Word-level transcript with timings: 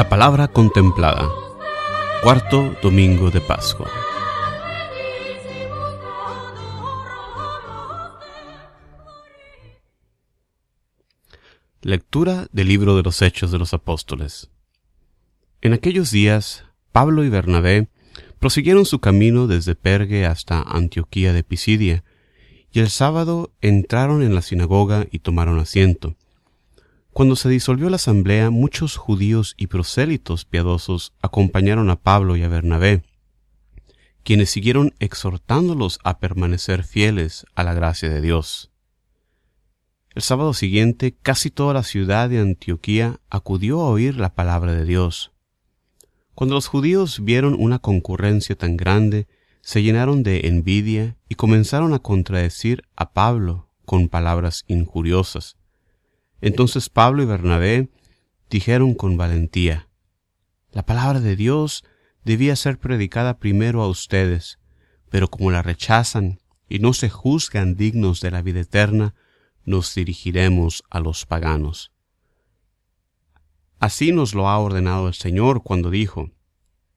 La 0.00 0.08
palabra 0.08 0.48
contemplada. 0.48 1.28
Cuarto 2.22 2.74
domingo 2.82 3.30
de 3.30 3.42
Pascua. 3.42 3.90
Lectura 11.82 12.46
del 12.50 12.68
libro 12.68 12.96
de 12.96 13.02
los 13.02 13.20
Hechos 13.20 13.50
de 13.50 13.58
los 13.58 13.74
Apóstoles. 13.74 14.48
En 15.60 15.74
aquellos 15.74 16.10
días, 16.10 16.64
Pablo 16.92 17.22
y 17.22 17.28
Bernabé 17.28 17.88
prosiguieron 18.38 18.86
su 18.86 19.00
camino 19.00 19.48
desde 19.48 19.74
Pergue 19.74 20.24
hasta 20.24 20.62
Antioquía 20.62 21.34
de 21.34 21.44
Pisidia, 21.44 22.04
y 22.72 22.80
el 22.80 22.88
sábado 22.88 23.52
entraron 23.60 24.22
en 24.22 24.34
la 24.34 24.40
sinagoga 24.40 25.06
y 25.10 25.18
tomaron 25.18 25.58
asiento. 25.58 26.16
Cuando 27.12 27.34
se 27.34 27.48
disolvió 27.48 27.90
la 27.90 27.96
asamblea, 27.96 28.50
muchos 28.50 28.96
judíos 28.96 29.54
y 29.56 29.66
prosélitos 29.66 30.44
piadosos 30.44 31.12
acompañaron 31.20 31.90
a 31.90 31.96
Pablo 31.96 32.36
y 32.36 32.42
a 32.44 32.48
Bernabé, 32.48 33.02
quienes 34.22 34.50
siguieron 34.50 34.94
exhortándolos 35.00 35.98
a 36.04 36.18
permanecer 36.18 36.84
fieles 36.84 37.46
a 37.54 37.64
la 37.64 37.74
gracia 37.74 38.08
de 38.08 38.20
Dios. 38.20 38.70
El 40.14 40.22
sábado 40.22 40.54
siguiente, 40.54 41.16
casi 41.20 41.50
toda 41.50 41.74
la 41.74 41.82
ciudad 41.82 42.28
de 42.28 42.40
Antioquía 42.40 43.20
acudió 43.28 43.80
a 43.80 43.88
oír 43.88 44.16
la 44.16 44.34
palabra 44.34 44.72
de 44.72 44.84
Dios. 44.84 45.32
Cuando 46.34 46.54
los 46.54 46.68
judíos 46.68 47.24
vieron 47.24 47.56
una 47.58 47.80
concurrencia 47.80 48.56
tan 48.56 48.76
grande, 48.76 49.26
se 49.62 49.82
llenaron 49.82 50.22
de 50.22 50.48
envidia 50.48 51.16
y 51.28 51.34
comenzaron 51.34 51.92
a 51.92 51.98
contradecir 51.98 52.82
a 52.96 53.12
Pablo 53.12 53.68
con 53.84 54.08
palabras 54.08 54.64
injuriosas. 54.66 55.59
Entonces 56.40 56.88
Pablo 56.88 57.22
y 57.22 57.26
Bernabé 57.26 57.90
dijeron 58.48 58.94
con 58.94 59.16
valentía, 59.16 59.88
La 60.72 60.84
palabra 60.84 61.20
de 61.20 61.36
Dios 61.36 61.84
debía 62.24 62.56
ser 62.56 62.78
predicada 62.78 63.38
primero 63.38 63.82
a 63.82 63.88
ustedes, 63.88 64.58
pero 65.10 65.28
como 65.28 65.50
la 65.50 65.62
rechazan 65.62 66.40
y 66.68 66.78
no 66.78 66.92
se 66.92 67.10
juzgan 67.10 67.74
dignos 67.74 68.20
de 68.20 68.30
la 68.30 68.42
vida 68.42 68.60
eterna, 68.60 69.14
nos 69.64 69.94
dirigiremos 69.94 70.84
a 70.90 71.00
los 71.00 71.26
paganos. 71.26 71.92
Así 73.78 74.12
nos 74.12 74.34
lo 74.34 74.48
ha 74.48 74.58
ordenado 74.58 75.08
el 75.08 75.14
Señor 75.14 75.62
cuando 75.62 75.90
dijo, 75.90 76.30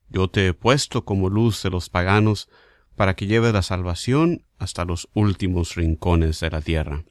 Yo 0.09 0.29
te 0.29 0.47
he 0.47 0.53
puesto 0.53 1.05
como 1.05 1.29
luz 1.29 1.63
de 1.63 1.69
los 1.69 1.89
paganos 1.89 2.49
para 2.95 3.15
que 3.15 3.25
lleves 3.25 3.53
la 3.53 3.61
salvación 3.61 4.45
hasta 4.57 4.85
los 4.85 5.09
últimos 5.13 5.75
rincones 5.75 6.39
de 6.39 6.49
la 6.49 6.61
tierra. 6.61 7.03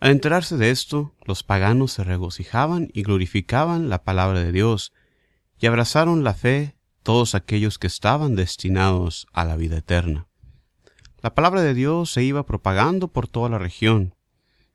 Al 0.00 0.12
enterarse 0.12 0.56
de 0.56 0.70
esto, 0.70 1.12
los 1.24 1.42
paganos 1.42 1.92
se 1.92 2.04
regocijaban 2.04 2.88
y 2.92 3.02
glorificaban 3.02 3.88
la 3.88 4.04
palabra 4.04 4.40
de 4.40 4.52
Dios, 4.52 4.92
y 5.58 5.66
abrazaron 5.66 6.22
la 6.22 6.34
fe 6.34 6.76
todos 7.02 7.34
aquellos 7.34 7.78
que 7.78 7.88
estaban 7.88 8.36
destinados 8.36 9.26
a 9.32 9.44
la 9.44 9.56
vida 9.56 9.78
eterna. 9.78 10.28
La 11.20 11.34
palabra 11.34 11.62
de 11.62 11.74
Dios 11.74 12.12
se 12.12 12.22
iba 12.22 12.46
propagando 12.46 13.08
por 13.08 13.26
toda 13.26 13.48
la 13.48 13.58
región, 13.58 14.14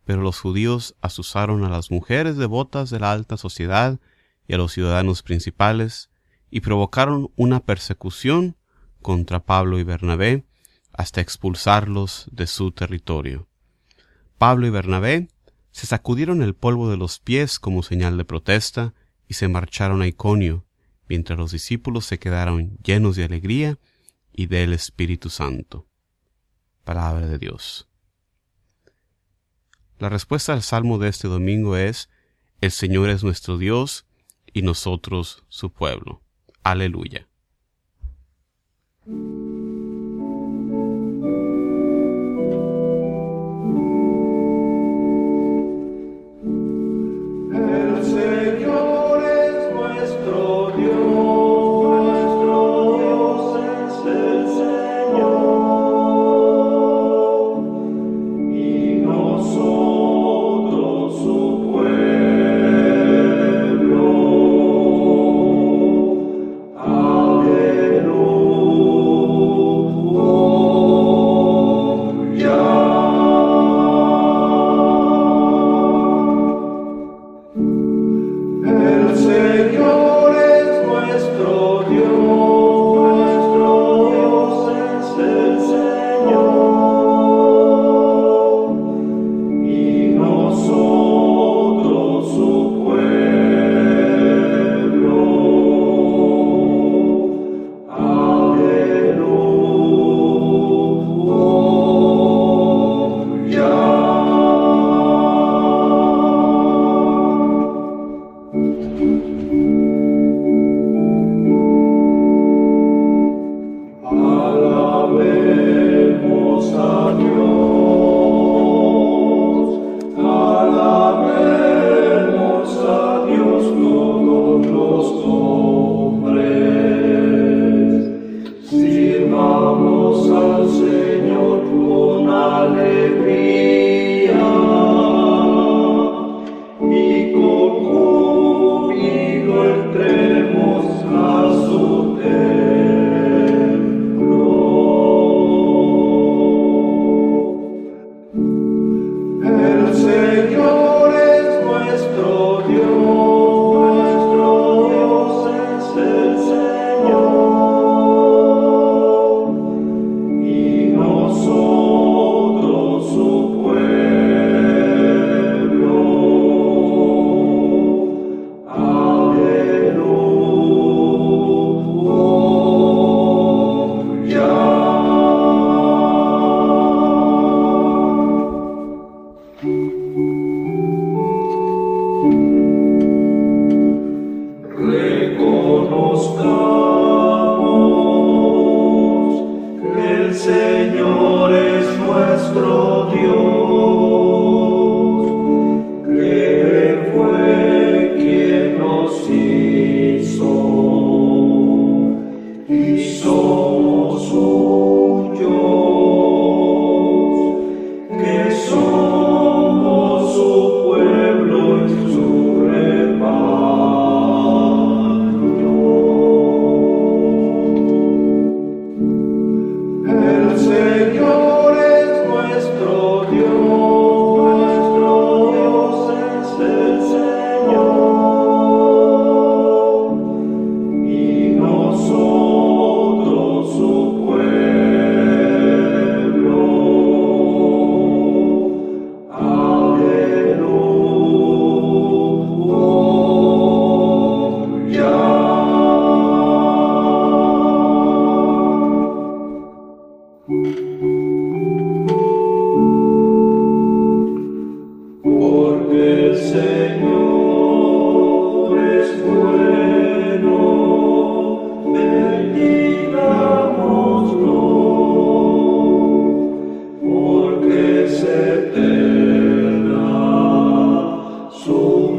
pero 0.03 0.21
los 0.21 0.41
judíos 0.41 0.95
asusaron 0.99 1.63
a 1.63 1.69
las 1.69 1.89
mujeres 1.89 2.35
devotas 2.35 2.89
de 2.89 2.99
la 2.99 3.13
alta 3.13 3.37
sociedad 3.37 4.01
y 4.45 4.55
a 4.55 4.57
los 4.57 4.73
ciudadanos 4.73 5.23
principales, 5.23 6.09
y 6.51 6.59
provocaron 6.59 7.31
una 7.37 7.61
persecución 7.61 8.57
contra 9.01 9.39
Pablo 9.39 9.79
y 9.79 9.83
Bernabé 9.83 10.43
hasta 10.91 11.21
expulsarlos 11.21 12.27
de 12.31 12.45
su 12.45 12.71
territorio. 12.71 13.47
Pablo 14.37 14.67
y 14.67 14.69
Bernabé 14.69 15.27
se 15.71 15.87
sacudieron 15.87 16.41
el 16.41 16.53
polvo 16.53 16.89
de 16.89 16.97
los 16.97 17.19
pies 17.19 17.59
como 17.59 17.83
señal 17.83 18.17
de 18.17 18.25
protesta 18.25 18.93
y 19.27 19.33
se 19.33 19.47
marcharon 19.47 20.01
a 20.01 20.07
Iconio, 20.07 20.65
mientras 21.07 21.37
los 21.37 21.51
discípulos 21.51 22.05
se 22.05 22.19
quedaron 22.19 22.77
llenos 22.83 23.15
de 23.15 23.23
alegría 23.23 23.79
y 24.31 24.47
del 24.47 24.73
Espíritu 24.73 25.29
Santo. 25.29 25.87
Palabra 26.83 27.27
de 27.27 27.37
Dios. 27.37 27.87
La 29.99 30.09
respuesta 30.09 30.53
al 30.53 30.61
salmo 30.61 30.97
de 30.97 31.09
este 31.09 31.27
domingo 31.27 31.77
es, 31.77 32.09
El 32.61 32.71
Señor 32.71 33.09
es 33.09 33.23
nuestro 33.23 33.57
Dios 33.57 34.05
y 34.51 34.61
nosotros 34.61 35.43
su 35.47 35.71
pueblo. 35.71 36.21
Aleluya. 36.63 37.27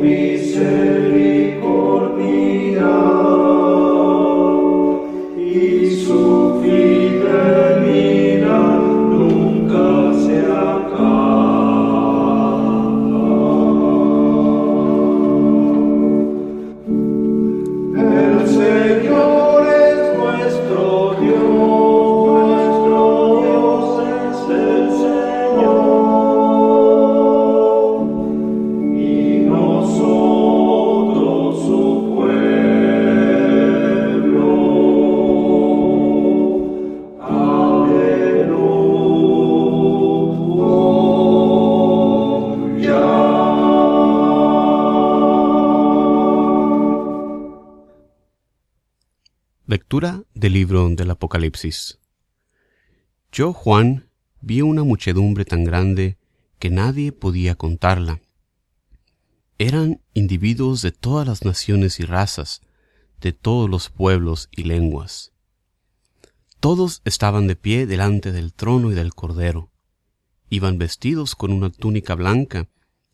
we 0.05 0.37
serve. 0.37 1.24
Del 50.45 50.53
libro 50.53 50.87
del 50.91 51.11
Apocalipsis. 51.11 51.99
Yo, 53.33 53.55
Juan, 53.55 54.11
vi 54.43 54.61
una 54.61 54.85
muchedumbre 54.85 55.47
tan 55.47 55.65
grande 55.65 56.19
que 56.59 56.69
nadie 56.69 57.13
podía 57.13 57.55
contarla. 57.55 58.21
Eran 59.57 60.03
individuos 60.13 60.83
de 60.83 60.93
todas 60.93 61.27
las 61.27 61.47
naciones 61.47 61.99
y 61.99 62.05
razas, 62.05 62.61
de 63.23 63.33
todos 63.33 63.71
los 63.71 63.89
pueblos 63.89 64.51
y 64.53 64.65
lenguas. 64.65 65.33
Todos 66.61 67.01
estaban 67.07 67.47
de 67.47 67.57
pie 67.57 67.87
delante 67.87 68.31
del 68.31 68.53
trono 68.53 68.93
y 68.93 68.95
del 68.95 69.15
Cordero. 69.15 69.71
Iban 70.51 70.77
vestidos 70.77 71.37
con 71.37 71.53
una 71.53 71.71
túnica 71.71 72.15
blanca 72.17 72.69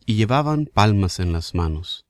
y 0.05 0.17
llevaban 0.17 0.67
palmas 0.67 1.21
en 1.21 1.33
las 1.33 1.55
manos. 1.55 2.07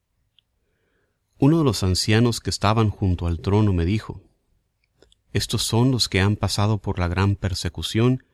Uno 1.37 1.58
de 1.58 1.64
los 1.64 1.82
ancianos 1.82 2.40
que 2.40 2.49
estaban 2.49 2.88
junto 2.88 3.26
al 3.26 3.40
trono 3.40 3.75
me 3.75 3.84
dijo, 3.84 4.23
Estos 5.32 5.62
son 5.62 5.90
los 5.90 6.08
que 6.08 6.20
han 6.20 6.36
pasado 6.36 6.78
por 6.78 6.98
la 6.98 7.08
gran 7.08 7.36
persecución 7.36 8.24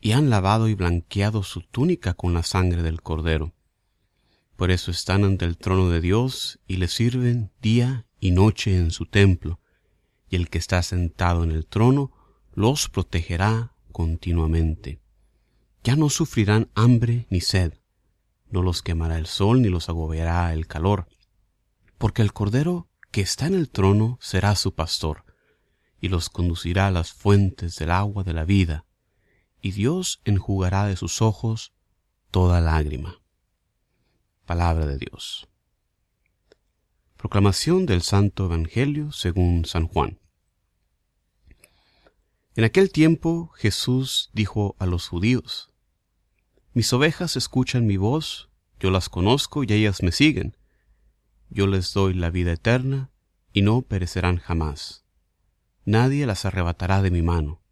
y 0.00 0.12
han 0.12 0.30
lavado 0.30 0.68
y 0.68 0.74
blanqueado 0.74 1.42
su 1.42 1.62
túnica 1.62 2.14
con 2.14 2.34
la 2.34 2.42
sangre 2.42 2.82
del 2.82 3.00
Cordero. 3.00 3.54
Por 4.56 4.70
eso 4.70 4.90
están 4.90 5.24
ante 5.24 5.44
el 5.44 5.58
trono 5.58 5.90
de 5.90 6.00
Dios 6.00 6.60
y 6.66 6.76
le 6.76 6.88
sirven 6.88 7.52
día 7.60 8.06
y 8.20 8.30
noche 8.30 8.76
en 8.76 8.90
su 8.90 9.06
templo, 9.06 9.60
y 10.28 10.36
el 10.36 10.48
que 10.48 10.58
está 10.58 10.82
sentado 10.82 11.44
en 11.44 11.50
el 11.50 11.66
trono 11.66 12.12
los 12.52 12.88
protegerá 12.88 13.74
continuamente. 13.92 15.00
Ya 15.84 15.94
no 15.94 16.08
sufrirán 16.08 16.70
hambre 16.74 17.26
ni 17.30 17.40
sed, 17.40 17.74
no 18.48 18.62
los 18.62 18.82
quemará 18.82 19.18
el 19.18 19.26
sol 19.26 19.60
ni 19.60 19.68
los 19.68 19.88
agobiará 19.88 20.52
el 20.54 20.66
calor, 20.66 21.06
porque 21.98 22.22
el 22.22 22.32
Cordero 22.32 22.88
que 23.10 23.20
está 23.20 23.46
en 23.46 23.54
el 23.54 23.68
trono 23.70 24.18
será 24.20 24.56
su 24.56 24.74
pastor, 24.74 25.25
y 26.00 26.08
los 26.08 26.28
conducirá 26.28 26.88
a 26.88 26.90
las 26.90 27.12
fuentes 27.12 27.76
del 27.76 27.90
agua 27.90 28.24
de 28.24 28.32
la 28.32 28.44
vida, 28.44 28.84
y 29.60 29.72
Dios 29.72 30.20
enjugará 30.24 30.86
de 30.86 30.96
sus 30.96 31.22
ojos 31.22 31.72
toda 32.30 32.60
lágrima. 32.60 33.20
Palabra 34.44 34.86
de 34.86 34.98
Dios. 34.98 35.48
Proclamación 37.16 37.86
del 37.86 38.02
Santo 38.02 38.44
Evangelio 38.44 39.10
según 39.12 39.64
San 39.64 39.88
Juan. 39.88 40.20
En 42.54 42.64
aquel 42.64 42.90
tiempo 42.92 43.50
Jesús 43.56 44.30
dijo 44.32 44.76
a 44.78 44.86
los 44.86 45.08
judíos, 45.08 45.72
Mis 46.72 46.92
ovejas 46.92 47.36
escuchan 47.36 47.86
mi 47.86 47.96
voz, 47.96 48.48
yo 48.78 48.90
las 48.90 49.08
conozco 49.08 49.64
y 49.64 49.72
ellas 49.72 50.02
me 50.02 50.12
siguen 50.12 50.56
yo 51.50 51.66
les 51.66 51.92
doy 51.92 52.14
la 52.14 52.30
vida 52.30 52.52
eterna, 52.52 53.10
y 53.52 53.62
no 53.62 53.82
perecerán 53.82 54.38
jamás. 54.38 55.05
Nadie 55.86 56.26
las 56.26 56.44
arrebatará 56.44 57.00
de 57.00 57.12
mi 57.12 57.22
mano. 57.22 57.62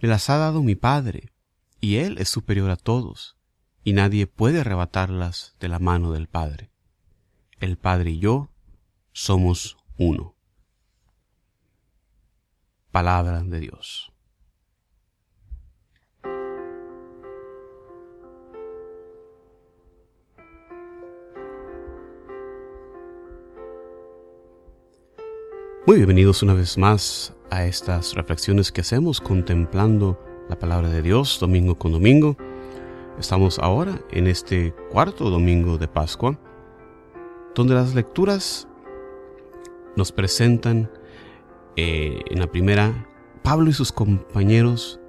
Me 0.00 0.08
las 0.08 0.28
ha 0.28 0.36
dado 0.36 0.62
mi 0.62 0.74
Padre, 0.74 1.32
y 1.80 1.96
Él 1.96 2.18
es 2.18 2.28
superior 2.28 2.70
a 2.70 2.76
todos, 2.76 3.38
y 3.82 3.94
nadie 3.94 4.26
puede 4.26 4.60
arrebatarlas 4.60 5.56
de 5.58 5.68
la 5.68 5.78
mano 5.78 6.12
del 6.12 6.28
Padre. 6.28 6.70
El 7.58 7.78
Padre 7.78 8.10
y 8.10 8.18
yo 8.18 8.50
somos 9.12 9.78
uno. 9.96 10.36
Palabra 12.90 13.42
de 13.42 13.60
Dios. 13.60 14.11
Muy 25.84 25.96
bienvenidos 25.96 26.44
una 26.44 26.54
vez 26.54 26.78
más 26.78 27.34
a 27.50 27.64
estas 27.64 28.14
reflexiones 28.14 28.70
que 28.70 28.82
hacemos 28.82 29.20
contemplando 29.20 30.16
la 30.48 30.56
palabra 30.56 30.88
de 30.88 31.02
Dios 31.02 31.40
domingo 31.40 31.76
con 31.76 31.90
domingo. 31.90 32.36
Estamos 33.18 33.58
ahora 33.58 34.00
en 34.12 34.28
este 34.28 34.72
cuarto 34.92 35.28
domingo 35.28 35.78
de 35.78 35.88
Pascua, 35.88 36.38
donde 37.56 37.74
las 37.74 37.96
lecturas 37.96 38.68
nos 39.96 40.12
presentan 40.12 40.88
eh, 41.74 42.20
en 42.30 42.38
la 42.38 42.46
primera 42.46 43.08
Pablo 43.42 43.68
y 43.68 43.72
sus 43.72 43.90
compañeros 43.90 45.00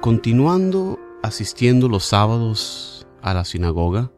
continuando 0.00 0.98
asistiendo 1.22 1.90
los 1.90 2.04
sábados 2.04 3.06
a 3.20 3.34
la 3.34 3.44
sinagoga, 3.44 4.10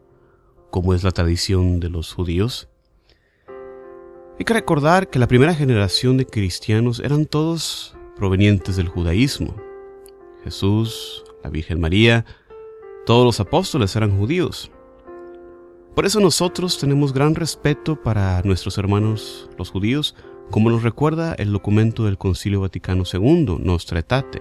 como 0.70 0.94
es 0.94 1.02
la 1.02 1.10
tradición 1.10 1.80
de 1.80 1.90
los 1.90 2.12
judíos, 2.14 2.68
hay 4.42 4.44
que 4.44 4.54
recordar 4.54 5.08
que 5.08 5.20
la 5.20 5.28
primera 5.28 5.54
generación 5.54 6.16
de 6.16 6.26
cristianos 6.26 6.98
eran 6.98 7.26
todos 7.26 7.94
provenientes 8.16 8.74
del 8.74 8.88
judaísmo. 8.88 9.54
Jesús, 10.42 11.22
la 11.44 11.50
Virgen 11.50 11.80
María, 11.80 12.24
todos 13.06 13.24
los 13.24 13.38
apóstoles 13.38 13.94
eran 13.94 14.18
judíos. 14.18 14.72
Por 15.94 16.06
eso 16.06 16.18
nosotros 16.18 16.76
tenemos 16.76 17.12
gran 17.12 17.36
respeto 17.36 17.94
para 17.94 18.42
nuestros 18.42 18.78
hermanos 18.78 19.48
los 19.58 19.70
judíos, 19.70 20.16
como 20.50 20.70
nos 20.70 20.82
recuerda 20.82 21.34
el 21.34 21.52
documento 21.52 22.06
del 22.06 22.18
Concilio 22.18 22.62
Vaticano 22.62 23.04
II, 23.12 23.58
Nostra 23.60 23.98
Aetate. 23.98 24.40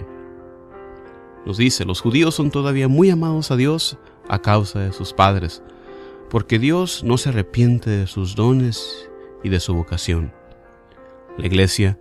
Nos 1.46 1.58
dice, 1.58 1.86
los 1.86 2.02
judíos 2.02 2.34
son 2.34 2.50
todavía 2.50 2.88
muy 2.88 3.12
amados 3.12 3.52
a 3.52 3.56
Dios 3.56 4.00
a 4.28 4.42
causa 4.42 4.80
de 4.80 4.94
sus 4.94 5.14
padres, 5.14 5.62
porque 6.32 6.58
Dios 6.58 7.04
no 7.04 7.20
se 7.20 7.30
arrepiente 7.30 7.92
de 7.92 8.08
sus 8.08 8.34
dones 8.34 9.11
y 9.44 9.50
de 9.50 9.60
su 9.60 9.74
vocación. 9.74 10.34
La 11.38 11.46
Iglesia, 11.46 12.00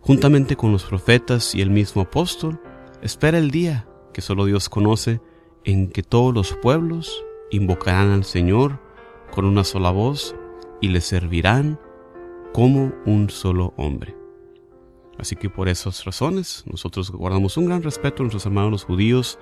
juntamente 0.00 0.56
con 0.56 0.72
los 0.72 0.84
profetas 0.84 1.54
y 1.54 1.60
el 1.60 1.70
mismo 1.70 2.02
apóstol, 2.02 2.60
espera 3.02 3.38
el 3.38 3.50
día 3.50 3.86
que 4.12 4.20
solo 4.20 4.44
Dios 4.44 4.68
conoce 4.68 5.20
en 5.64 5.90
que 5.90 6.02
todos 6.02 6.34
los 6.34 6.54
pueblos 6.54 7.24
invocarán 7.50 8.10
al 8.10 8.24
Señor 8.24 8.80
con 9.30 9.44
una 9.44 9.64
sola 9.64 9.90
voz 9.90 10.34
y 10.80 10.88
le 10.88 11.00
servirán 11.00 11.78
como 12.52 12.92
un 13.06 13.30
solo 13.30 13.72
hombre. 13.76 14.16
Así 15.18 15.36
que 15.36 15.48
por 15.48 15.68
esas 15.68 16.04
razones 16.04 16.64
nosotros 16.66 17.10
guardamos 17.10 17.56
un 17.56 17.66
gran 17.66 17.82
respeto 17.82 18.22
a 18.22 18.24
nuestros 18.24 18.46
hermanos 18.46 18.72
los 18.72 18.84
judíos, 18.84 19.38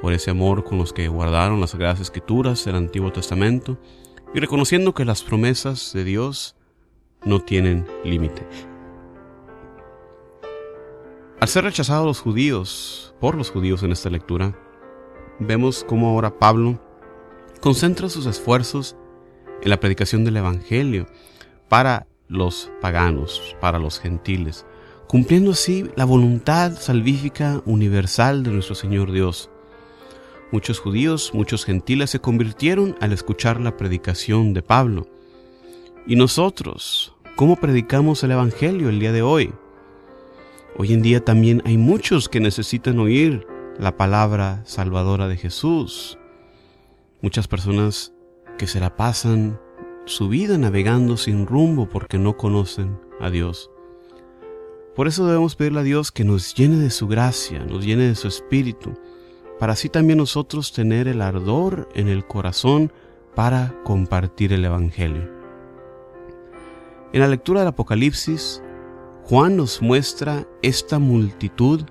por 0.00 0.12
ese 0.12 0.30
amor 0.30 0.64
con 0.64 0.78
los 0.78 0.92
que 0.92 1.08
guardaron 1.08 1.60
las 1.60 1.70
Sagradas 1.70 2.00
Escrituras 2.00 2.64
del 2.64 2.76
Antiguo 2.76 3.12
Testamento, 3.12 3.78
y 4.34 4.40
reconociendo 4.40 4.94
que 4.94 5.04
las 5.04 5.22
promesas 5.22 5.92
de 5.92 6.04
Dios 6.04 6.56
no 7.24 7.40
tienen 7.40 7.86
límite. 8.04 8.46
Al 11.40 11.48
ser 11.48 11.64
rechazados 11.64 12.06
los 12.06 12.20
judíos, 12.20 13.14
por 13.18 13.34
los 13.34 13.50
judíos 13.50 13.82
en 13.82 13.92
esta 13.92 14.10
lectura, 14.10 14.54
vemos 15.38 15.84
cómo 15.88 16.08
ahora 16.08 16.38
Pablo 16.38 16.78
concentra 17.60 18.08
sus 18.08 18.26
esfuerzos 18.26 18.96
en 19.62 19.70
la 19.70 19.80
predicación 19.80 20.24
del 20.24 20.36
Evangelio 20.36 21.06
para 21.68 22.06
los 22.28 22.70
paganos, 22.80 23.56
para 23.60 23.78
los 23.78 23.98
gentiles, 23.98 24.66
cumpliendo 25.06 25.52
así 25.52 25.90
la 25.96 26.04
voluntad 26.04 26.72
salvífica 26.72 27.62
universal 27.64 28.42
de 28.42 28.50
nuestro 28.50 28.74
Señor 28.74 29.10
Dios. 29.10 29.50
Muchos 30.52 30.78
judíos, 30.78 31.30
muchos 31.32 31.64
gentiles 31.64 32.10
se 32.10 32.20
convirtieron 32.20 32.96
al 33.00 33.12
escuchar 33.12 33.60
la 33.60 33.76
predicación 33.76 34.52
de 34.52 34.62
Pablo, 34.62 35.06
¿Y 36.06 36.16
nosotros? 36.16 37.14
¿Cómo 37.36 37.56
predicamos 37.56 38.24
el 38.24 38.30
Evangelio 38.30 38.88
el 38.88 38.98
día 38.98 39.12
de 39.12 39.22
hoy? 39.22 39.52
Hoy 40.76 40.94
en 40.94 41.02
día 41.02 41.22
también 41.22 41.62
hay 41.66 41.76
muchos 41.76 42.28
que 42.28 42.40
necesitan 42.40 42.98
oír 42.98 43.46
la 43.78 43.96
palabra 43.96 44.62
salvadora 44.64 45.28
de 45.28 45.36
Jesús. 45.36 46.18
Muchas 47.20 47.48
personas 47.48 48.14
que 48.56 48.66
se 48.66 48.80
la 48.80 48.96
pasan 48.96 49.60
su 50.06 50.28
vida 50.30 50.56
navegando 50.56 51.18
sin 51.18 51.46
rumbo 51.46 51.86
porque 51.86 52.18
no 52.18 52.36
conocen 52.36 52.98
a 53.20 53.28
Dios. 53.28 53.70
Por 54.96 55.06
eso 55.06 55.26
debemos 55.26 55.54
pedirle 55.54 55.80
a 55.80 55.84
Dios 55.84 56.10
que 56.10 56.24
nos 56.24 56.54
llene 56.54 56.76
de 56.76 56.90
su 56.90 57.08
gracia, 57.08 57.64
nos 57.64 57.84
llene 57.84 58.08
de 58.08 58.14
su 58.14 58.26
espíritu, 58.26 58.94
para 59.58 59.74
así 59.74 59.90
también 59.90 60.18
nosotros 60.18 60.72
tener 60.72 61.08
el 61.08 61.20
ardor 61.20 61.90
en 61.94 62.08
el 62.08 62.26
corazón 62.26 62.90
para 63.34 63.74
compartir 63.84 64.54
el 64.54 64.64
Evangelio. 64.64 65.39
En 67.12 67.20
la 67.20 67.26
lectura 67.26 67.60
del 67.60 67.68
Apocalipsis, 67.70 68.62
Juan 69.24 69.56
nos 69.56 69.82
muestra 69.82 70.46
esta 70.62 71.00
multitud 71.00 71.82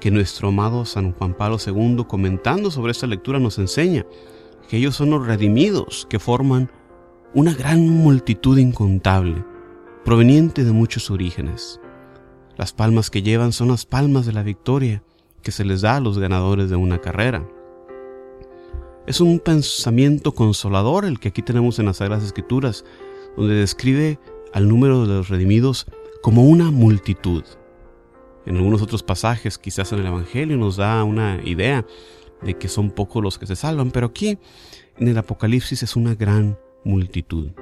que 0.00 0.10
nuestro 0.10 0.48
amado 0.48 0.86
San 0.86 1.12
Juan 1.12 1.34
Pablo 1.34 1.58
II, 1.64 2.04
comentando 2.08 2.70
sobre 2.70 2.92
esta 2.92 3.06
lectura, 3.06 3.38
nos 3.38 3.58
enseña 3.58 4.06
que 4.66 4.78
ellos 4.78 4.96
son 4.96 5.10
los 5.10 5.26
redimidos 5.26 6.06
que 6.08 6.18
forman 6.18 6.70
una 7.34 7.52
gran 7.52 7.86
multitud 7.86 8.56
incontable, 8.56 9.44
proveniente 10.02 10.64
de 10.64 10.72
muchos 10.72 11.10
orígenes. 11.10 11.78
Las 12.56 12.72
palmas 12.72 13.10
que 13.10 13.20
llevan 13.20 13.52
son 13.52 13.68
las 13.68 13.84
palmas 13.84 14.24
de 14.24 14.32
la 14.32 14.42
victoria 14.42 15.02
que 15.42 15.52
se 15.52 15.66
les 15.66 15.82
da 15.82 15.96
a 15.96 16.00
los 16.00 16.18
ganadores 16.18 16.70
de 16.70 16.76
una 16.76 17.02
carrera. 17.02 17.46
Es 19.06 19.20
un 19.20 19.40
pensamiento 19.40 20.32
consolador 20.34 21.04
el 21.04 21.20
que 21.20 21.28
aquí 21.28 21.42
tenemos 21.42 21.78
en 21.78 21.84
las 21.84 21.98
Sagradas 21.98 22.24
Escrituras, 22.24 22.86
donde 23.36 23.54
describe 23.56 24.18
al 24.54 24.68
número 24.68 25.02
de 25.06 25.14
los 25.14 25.28
redimidos 25.28 25.86
como 26.22 26.44
una 26.44 26.70
multitud, 26.70 27.44
En 28.46 28.56
algunos 28.56 28.82
otros 28.82 29.02
pasajes, 29.02 29.56
quizás 29.58 29.92
en 29.92 30.00
el 30.00 30.06
Evangelio, 30.06 30.56
nos 30.58 30.76
da 30.76 31.02
una 31.02 31.40
idea 31.44 31.86
de 32.42 32.58
que 32.58 32.68
son 32.68 32.90
pocos 32.90 33.22
los 33.22 33.38
que 33.38 33.46
se 33.46 33.56
salvan, 33.56 33.90
pero 33.90 34.08
aquí 34.08 34.38
en 34.98 35.08
el 35.08 35.16
Apocalipsis 35.16 35.82
es 35.82 35.96
una 35.96 36.14
gran 36.14 36.58
multitud. 36.84 37.52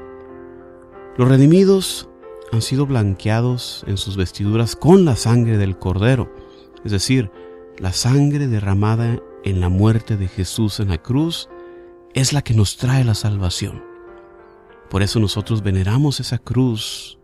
Los 1.17 1.29
redimidos 1.29 2.09
han 2.51 2.63
sido 2.63 2.87
blanqueados 2.87 3.85
en 3.87 3.97
sus 3.97 4.17
vestiduras 4.17 4.75
con 4.75 5.05
la 5.05 5.15
sangre 5.15 5.57
del 5.57 5.79
Cordero, 5.79 6.33
es 6.85 6.91
decir, 6.91 7.31
la 7.79 7.93
sangre 7.93 8.49
derramada 8.49 9.21
en 9.45 9.61
la 9.61 9.69
muerte 9.69 10.17
de 10.17 10.27
Jesús 10.27 10.81
en 10.81 10.89
la 10.89 10.99
cruz 10.99 11.49
es 12.13 12.33
la 12.33 12.43
que 12.43 12.55
nos 12.55 12.77
trae 12.77 13.05
la 13.05 13.15
salvación. 13.15 13.92
Por 14.93 15.03
eso 15.03 15.19
nosotros 15.21 15.63
veneramos 15.63 16.21
esa 16.21 16.37
cruz 16.37 17.19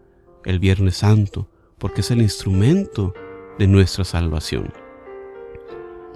el 0.46 0.58
Viernes 0.58 0.96
Santo, 0.96 1.50
porque 1.76 2.00
es 2.00 2.10
el 2.10 2.22
instrumento 2.22 3.12
de 3.58 3.66
nuestra 3.66 4.04
salvación. 4.04 4.72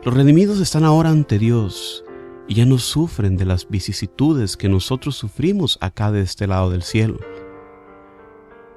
Los 0.03 0.15
redimidos 0.15 0.61
están 0.61 0.83
ahora 0.83 1.11
ante 1.11 1.39
Dios 1.39 2.07
y 2.49 2.55
ya 2.55 2.65
no 2.65 2.79
sufren 2.79 3.37
de 3.37 3.45
las 3.45 3.69
vicisitudes 3.69 4.57
que 4.57 4.71
nosotros 4.71 5.15
sufrimos 5.15 5.77
acá 5.83 6.11
de 6.11 6.23
este 6.23 6.47
lado 6.47 6.71
del 6.71 6.83
cielo. 6.83 7.19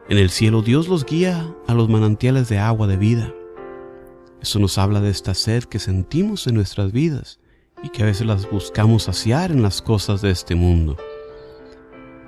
En 0.09 0.17
el 0.17 0.29
cielo 0.29 0.61
Dios 0.61 0.89
los 0.89 1.05
guía 1.05 1.55
a 1.67 1.73
los 1.73 1.87
manantiales 1.87 2.49
de 2.49 2.59
agua 2.59 2.87
de 2.87 2.97
vida. 2.97 3.33
Eso 4.41 4.59
nos 4.59 4.77
habla 4.77 4.99
de 4.99 5.11
esta 5.11 5.33
sed 5.33 5.63
que 5.63 5.79
sentimos 5.79 6.45
en 6.45 6.55
nuestras 6.55 6.91
vidas 6.91 7.39
y 7.83 7.87
que 7.87 8.03
a 8.03 8.07
veces 8.07 8.27
las 8.27 8.51
buscamos 8.51 9.03
saciar 9.03 9.51
en 9.51 9.63
las 9.63 9.81
cosas 9.81 10.21
de 10.21 10.31
este 10.31 10.55
mundo. 10.55 10.97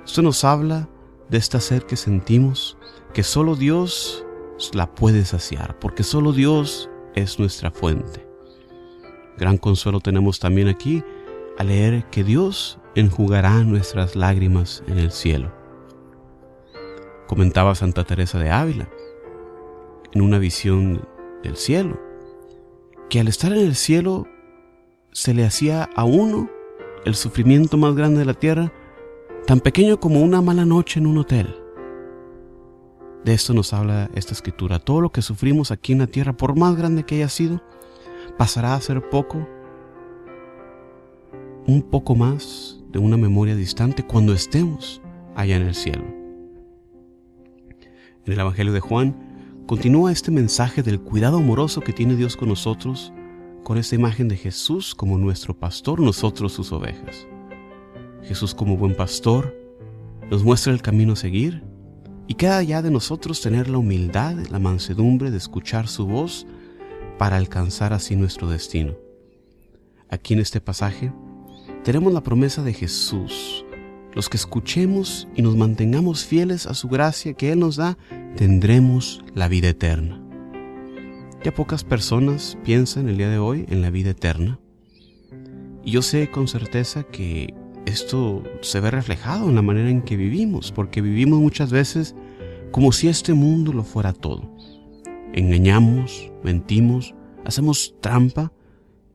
Esto 0.08 0.22
nos 0.22 0.42
habla 0.42 0.88
de 1.28 1.36
esta 1.36 1.60
sed 1.60 1.82
que 1.82 1.94
sentimos, 1.94 2.78
que 3.12 3.22
solo 3.22 3.56
Dios 3.56 4.24
la 4.72 4.94
puede 4.94 5.26
saciar, 5.26 5.78
porque 5.78 6.02
solo 6.02 6.32
Dios 6.32 6.88
es 7.14 7.38
nuestra 7.38 7.70
fuente. 7.70 8.26
Gran 9.36 9.58
consuelo 9.58 10.00
tenemos 10.00 10.40
también 10.40 10.68
aquí 10.68 11.04
al 11.58 11.66
leer 11.66 12.06
que 12.06 12.24
Dios 12.24 12.78
enjugará 12.94 13.62
nuestras 13.64 14.16
lágrimas 14.16 14.82
en 14.86 14.96
el 14.96 15.12
cielo. 15.12 15.52
Comentaba 17.26 17.74
Santa 17.74 18.04
Teresa 18.04 18.38
de 18.38 18.50
Ávila 18.50 18.88
en 20.14 20.22
una 20.22 20.38
visión 20.38 21.06
del 21.42 21.58
cielo, 21.58 22.00
que 23.10 23.20
al 23.20 23.28
estar 23.28 23.52
en 23.52 23.58
el 23.58 23.74
cielo 23.74 24.26
se 25.12 25.34
le 25.34 25.44
hacía 25.44 25.90
a 25.94 26.04
uno 26.04 26.48
el 27.04 27.14
sufrimiento 27.14 27.76
más 27.76 27.94
grande 27.94 28.20
de 28.20 28.24
la 28.24 28.34
tierra, 28.34 28.72
tan 29.48 29.60
pequeño 29.60 29.98
como 29.98 30.20
una 30.20 30.42
mala 30.42 30.66
noche 30.66 31.00
en 31.00 31.06
un 31.06 31.16
hotel. 31.16 31.56
De 33.24 33.32
esto 33.32 33.54
nos 33.54 33.72
habla 33.72 34.10
esta 34.14 34.34
escritura. 34.34 34.78
Todo 34.78 35.00
lo 35.00 35.10
que 35.10 35.22
sufrimos 35.22 35.70
aquí 35.70 35.92
en 35.92 36.00
la 36.00 36.06
tierra, 36.06 36.36
por 36.36 36.54
más 36.54 36.76
grande 36.76 37.04
que 37.04 37.14
haya 37.14 37.30
sido, 37.30 37.62
pasará 38.36 38.74
a 38.74 38.80
ser 38.82 39.08
poco 39.08 39.48
un 41.66 41.80
poco 41.80 42.14
más 42.14 42.78
de 42.90 42.98
una 42.98 43.16
memoria 43.16 43.56
distante 43.56 44.04
cuando 44.04 44.34
estemos 44.34 45.00
allá 45.34 45.56
en 45.56 45.62
el 45.62 45.74
cielo. 45.74 46.04
En 48.26 48.32
el 48.34 48.40
Evangelio 48.40 48.74
de 48.74 48.80
Juan 48.80 49.64
continúa 49.66 50.12
este 50.12 50.30
mensaje 50.30 50.82
del 50.82 51.00
cuidado 51.00 51.38
amoroso 51.38 51.80
que 51.80 51.94
tiene 51.94 52.16
Dios 52.16 52.36
con 52.36 52.50
nosotros, 52.50 53.14
con 53.64 53.78
esta 53.78 53.94
imagen 53.94 54.28
de 54.28 54.36
Jesús 54.36 54.94
como 54.94 55.16
nuestro 55.16 55.58
pastor, 55.58 56.00
nosotros 56.00 56.52
sus 56.52 56.70
ovejas. 56.70 57.26
Jesús 58.24 58.54
como 58.54 58.76
buen 58.76 58.94
pastor 58.94 59.56
nos 60.30 60.44
muestra 60.44 60.72
el 60.72 60.82
camino 60.82 61.14
a 61.14 61.16
seguir 61.16 61.62
y 62.26 62.34
queda 62.34 62.62
ya 62.62 62.82
de 62.82 62.90
nosotros 62.90 63.40
tener 63.40 63.68
la 63.68 63.78
humildad, 63.78 64.36
la 64.50 64.58
mansedumbre 64.58 65.30
de 65.30 65.38
escuchar 65.38 65.88
su 65.88 66.06
voz 66.06 66.46
para 67.16 67.36
alcanzar 67.36 67.92
así 67.92 68.16
nuestro 68.16 68.48
destino. 68.48 68.94
Aquí 70.10 70.34
en 70.34 70.40
este 70.40 70.60
pasaje 70.60 71.12
tenemos 71.84 72.12
la 72.12 72.22
promesa 72.22 72.62
de 72.62 72.74
Jesús. 72.74 73.64
Los 74.14 74.28
que 74.28 74.36
escuchemos 74.36 75.28
y 75.34 75.42
nos 75.42 75.56
mantengamos 75.56 76.24
fieles 76.24 76.66
a 76.66 76.74
su 76.74 76.88
gracia 76.88 77.34
que 77.34 77.52
Él 77.52 77.60
nos 77.60 77.76
da, 77.76 77.96
tendremos 78.36 79.24
la 79.34 79.48
vida 79.48 79.68
eterna. 79.68 80.22
Ya 81.44 81.54
pocas 81.54 81.84
personas 81.84 82.58
piensan 82.64 83.08
el 83.08 83.16
día 83.16 83.30
de 83.30 83.38
hoy 83.38 83.64
en 83.68 83.80
la 83.80 83.90
vida 83.90 84.10
eterna. 84.10 84.58
Y 85.84 85.92
yo 85.92 86.02
sé 86.02 86.30
con 86.30 86.48
certeza 86.48 87.04
que 87.04 87.54
esto 87.88 88.42
se 88.60 88.80
ve 88.80 88.90
reflejado 88.90 89.48
en 89.48 89.54
la 89.54 89.62
manera 89.62 89.90
en 89.90 90.02
que 90.02 90.16
vivimos, 90.16 90.72
porque 90.72 91.00
vivimos 91.00 91.40
muchas 91.40 91.70
veces 91.70 92.14
como 92.70 92.92
si 92.92 93.08
este 93.08 93.34
mundo 93.34 93.72
lo 93.72 93.82
fuera 93.82 94.12
todo. 94.12 94.54
Engañamos, 95.32 96.30
mentimos, 96.42 97.14
hacemos 97.44 97.94
trampa, 98.00 98.52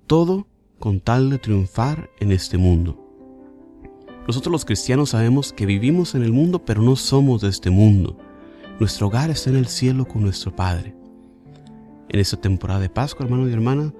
todo 0.07 0.47
con 0.79 0.99
tal 0.99 1.29
de 1.29 1.37
triunfar 1.37 2.09
en 2.19 2.31
este 2.31 2.57
mundo. 2.57 2.99
Nosotros 4.27 4.51
los 4.51 4.65
cristianos 4.65 5.11
sabemos 5.11 5.53
que 5.53 5.65
vivimos 5.65 6.15
en 6.15 6.23
el 6.23 6.31
mundo, 6.31 6.65
pero 6.65 6.81
no 6.81 6.95
somos 6.95 7.41
de 7.41 7.49
este 7.49 7.69
mundo. 7.69 8.17
Nuestro 8.79 9.07
hogar 9.07 9.29
está 9.29 9.49
en 9.49 9.57
el 9.57 9.67
cielo 9.67 10.05
con 10.05 10.23
nuestro 10.23 10.55
Padre. 10.55 10.95
En 12.09 12.19
esta 12.19 12.37
temporada 12.37 12.79
de 12.79 12.89
Pascua, 12.89 13.25
hermano 13.25 13.47
y 13.47 13.53
hermana, 13.53 13.93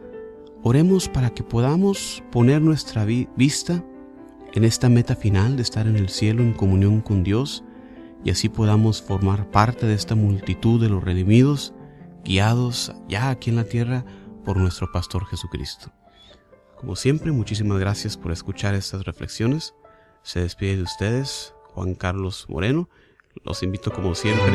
oremos 0.64 1.10
para 1.10 1.30
que 1.30 1.44
podamos 1.44 2.24
poner 2.32 2.62
nuestra 2.62 3.06
vista 3.06 3.84
en 4.54 4.64
esta 4.64 4.88
meta 4.88 5.16
final 5.16 5.56
de 5.56 5.64
estar 5.64 5.88
en 5.88 5.98
el 5.98 6.10
cielo 6.10 6.44
en 6.44 6.54
comunión 6.54 7.02
con 7.02 7.24
Dios 7.24 7.64
y 8.24 8.30
así 8.30 8.50
podamos 8.50 9.02
formar 9.02 9.50
parte 9.50 9.86
de 9.86 9.96
esta 9.96 10.16
multitud 10.16 10.80
de 10.80 10.90
los 10.90 11.04
redimidos, 11.04 11.74
guiados 12.24 12.94
ya 13.10 13.30
aquí 13.30 13.50
en 13.50 13.58
la 13.58 13.66
tierra 13.66 14.06
por 14.46 14.58
nuestro 14.58 14.92
Pastor 14.92 15.26
Jesucristo. 15.26 15.92
Como 16.78 16.96
siempre, 16.96 17.32
muchísimas 17.32 17.80
gracias 17.80 18.16
por 18.16 18.32
escuchar 18.32 18.76
estas 18.76 19.06
reflexiones. 19.06 19.74
Se 20.22 20.42
despide 20.42 20.78
de 20.78 20.84
ustedes 20.84 21.54
Juan 21.74 21.96
Carlos 21.96 22.46
Moreno. 22.48 22.90
Los 23.44 23.64
invito 23.64 23.92
como 23.92 24.14
siempre 24.14 24.54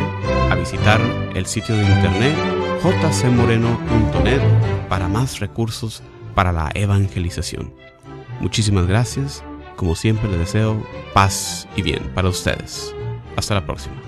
a 0.51 0.55
visitar 0.55 1.01
el 1.35 1.47
sitio 1.47 1.77
de 1.77 1.83
internet 1.83 2.37
jcmoreno.net 2.81 4.41
para 4.89 5.09
más 5.09 5.41
recursos 5.41 6.03
para 6.35 6.53
la 6.53 6.71
evangelización. 6.75 7.75
Muchísimas 8.41 8.87
gracias. 8.87 9.43
Como 9.79 9.95
siempre 9.95 10.29
les 10.29 10.41
deseo 10.41 10.85
paz 11.15 11.69
y 11.77 11.83
bien 11.83 12.11
para 12.13 12.29
ustedes. 12.29 12.93
Hasta 13.37 13.55
la 13.55 13.65
próxima. 13.65 14.08